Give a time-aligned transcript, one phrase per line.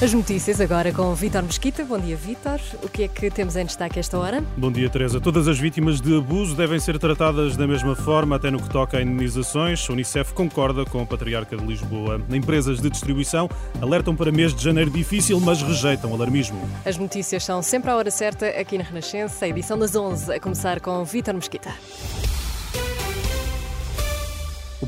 [0.00, 1.84] As notícias agora com Vítor Mesquita.
[1.84, 2.60] Bom dia, Vítor.
[2.84, 4.44] O que é que temos em destaque esta hora?
[4.56, 5.20] Bom dia, Teresa.
[5.20, 8.98] Todas as vítimas de abuso devem ser tratadas da mesma forma, até no que toca
[8.98, 9.84] a indenizações.
[9.90, 12.22] A Unicef concorda com a Patriarca de Lisboa.
[12.30, 13.50] Empresas de distribuição
[13.82, 16.60] alertam para mês de janeiro difícil, mas rejeitam alarmismo.
[16.84, 20.38] As notícias são sempre à hora certa aqui na Renascença, a edição das 11, a
[20.38, 21.74] começar com Vítor Mesquita.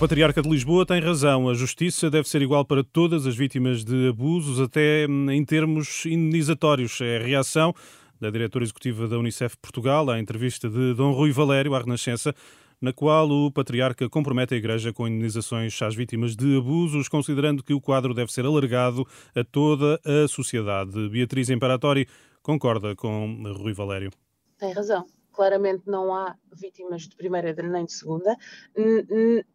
[0.00, 1.46] Patriarca de Lisboa tem razão.
[1.46, 6.98] A justiça deve ser igual para todas as vítimas de abusos, até em termos indenizatórios.
[7.02, 7.74] É a reação
[8.18, 12.34] da diretora executiva da Unicef Portugal à entrevista de Dom Rui Valério à Renascença,
[12.80, 17.74] na qual o Patriarca compromete a Igreja com indenizações às vítimas de abusos, considerando que
[17.74, 19.06] o quadro deve ser alargado
[19.36, 21.10] a toda a sociedade.
[21.10, 22.08] Beatriz Imperatori
[22.42, 24.10] concorda com Rui Valério.
[24.58, 28.36] Tem razão claramente não há vítimas de primeira nem de segunda.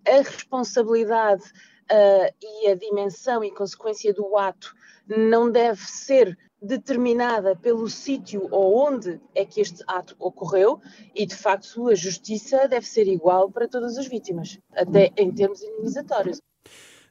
[0.06, 1.44] A responsabilidade
[1.92, 4.74] uh, e a dimensão e consequência do ato
[5.08, 10.82] não deve ser determinada pelo sítio ou onde é que este ato ocorreu
[11.14, 15.62] e, de facto, a justiça deve ser igual para todas as vítimas, até em termos
[15.62, 16.42] indenizatórios.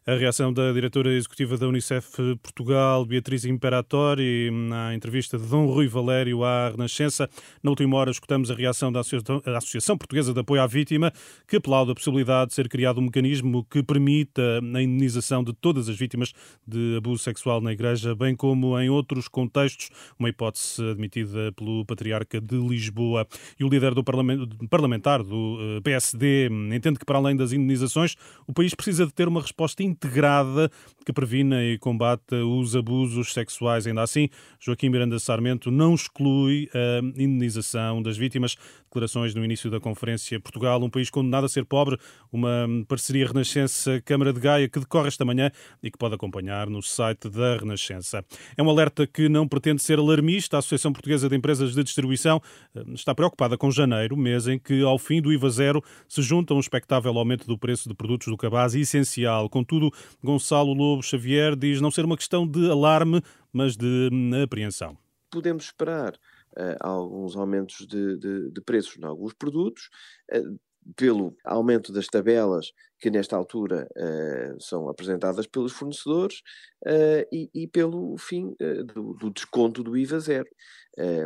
[0.07, 5.89] A reação da diretora executiva da Unicef Portugal, Beatriz Imperatori, na entrevista de Dom Rui
[5.89, 7.27] Valério à Renascença.
[7.63, 11.11] Na última hora, escutamos a reação da Associação Portuguesa de Apoio à Vítima,
[11.49, 15.89] que aplaude a possibilidade de ser criado um mecanismo que permita a indenização de todas
[15.89, 16.35] as vítimas
[16.69, 19.89] de abuso sexual na Igreja, bem como em outros contextos,
[20.19, 23.27] uma hipótese admitida pelo Patriarca de Lisboa.
[23.59, 28.17] E o líder do parlamentar do eh, PSD entende que, para além das indenizações,
[28.47, 30.71] o país precisa de ter uma resposta integrada
[31.05, 33.87] que previna e combate os abusos sexuais.
[33.87, 34.29] Ainda assim,
[34.59, 38.57] Joaquim Miranda Sarmento não exclui a indenização das vítimas.
[38.87, 41.99] Declarações no início da conferência Portugal, um país condenado a ser pobre,
[42.33, 45.51] uma parceria Renascença-Câmara de Gaia que decorre esta manhã
[45.83, 48.25] e que pode acompanhar no site da Renascença.
[48.57, 50.57] É um alerta que não pretende ser alarmista.
[50.57, 52.41] A Associação Portuguesa de Empresas de Distribuição
[52.75, 56.55] eh, está preocupada com janeiro, mês em que, ao fim do IVA zero, se junta
[56.55, 59.49] um expectável aumento do preço de produtos do cabaz essencial.
[59.51, 59.84] Contudo,
[60.23, 63.23] Gonçalo Lobo Xavier diz não ser uma questão de alarme,
[63.53, 64.97] mas de hum, apreensão.
[65.31, 66.15] Podemos esperar
[66.57, 69.89] uh, alguns aumentos de, de, de, preços em alguns produtos,
[70.33, 70.59] uh,
[70.97, 76.39] pelo aumento das tabelas que nesta altura uh, são apresentadas pelos fornecedores
[76.87, 80.49] uh, e, e, pelo fim uh, do, do, desconto do IVA zero.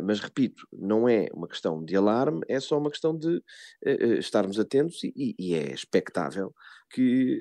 [0.03, 3.41] mas repito, não é uma questão de alarme, é só uma questão de
[4.19, 6.53] estarmos atentos e, e é expectável
[6.91, 7.39] que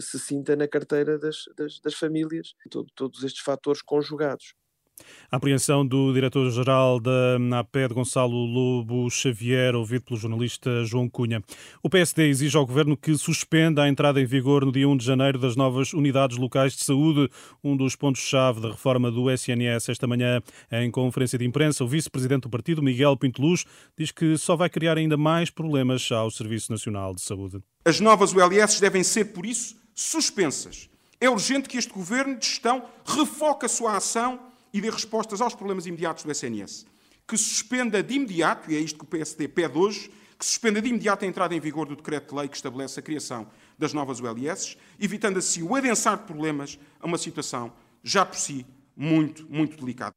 [0.00, 4.54] se sinta na carteira das, das, das famílias todo, todos estes fatores conjugados.
[5.30, 11.42] A apreensão do diretor-geral da APED, Gonçalo Lobo Xavier, ouvido pelo jornalista João Cunha.
[11.82, 15.04] O PSD exige ao governo que suspenda a entrada em vigor no dia 1 de
[15.04, 17.28] janeiro das novas unidades locais de saúde,
[17.64, 19.88] um dos pontos-chave da reforma do SNS.
[19.88, 20.40] Esta manhã,
[20.70, 23.64] em conferência de imprensa, o vice-presidente do partido, Miguel Pinteluz,
[23.98, 27.60] diz que só vai criar ainda mais problemas ao Serviço Nacional de Saúde.
[27.84, 30.88] As novas ULS devem ser, por isso, suspensas.
[31.20, 35.54] É urgente que este governo de gestão refoque a sua ação e dê respostas aos
[35.54, 36.84] problemas imediatos do SNS.
[37.26, 40.88] Que suspenda de imediato, e é isto que o PSD pede hoje, que suspenda de
[40.88, 43.46] imediato a entrada em vigor do decreto-lei que estabelece a criação
[43.78, 48.66] das novas ULS, evitando assim o adensar de problemas a uma situação já por si
[48.96, 50.12] muito, muito delicada.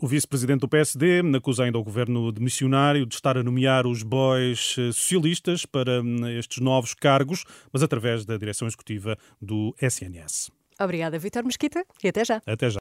[0.00, 4.04] O vice-presidente do PSD acusa ainda o governo de missionário de estar a nomear os
[4.04, 10.52] boys eh, socialistas para hum, estes novos cargos, mas através da direção executiva do SNS.
[10.80, 12.40] Obrigada, Vitor Mesquita, e até já.
[12.46, 12.76] Até já.